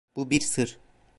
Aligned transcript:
Bu 0.15 0.29
bir 0.29 0.39
sır. 0.39 0.77